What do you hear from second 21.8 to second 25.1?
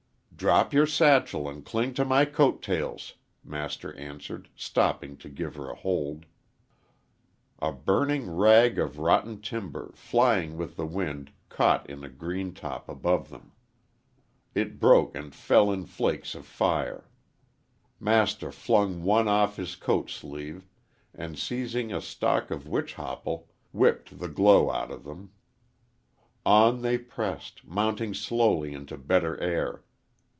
a stalk of witch hopple, whipped the glow out of